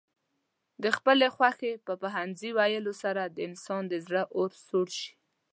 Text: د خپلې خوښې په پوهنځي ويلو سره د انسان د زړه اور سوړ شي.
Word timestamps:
د 0.83 0.85
خپلې 0.97 1.27
خوښې 1.35 1.73
په 1.85 1.93
پوهنځي 2.01 2.51
ويلو 2.57 2.93
سره 3.03 3.21
د 3.25 3.37
انسان 3.47 3.83
د 3.87 3.93
زړه 4.05 4.23
اور 4.37 4.49
سوړ 4.67 4.87
شي. 4.99 5.11